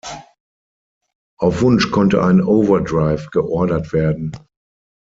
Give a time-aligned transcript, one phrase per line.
[1.37, 4.35] Auf Wunsch konnte ein Overdrive geordert werden.